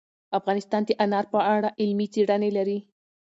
افغانستان 0.39 0.81
د 0.85 0.89
انار 1.03 1.25
په 1.33 1.39
اړه 1.55 1.69
علمي 1.81 2.07
څېړنې 2.13 2.49
لري. 2.57 2.79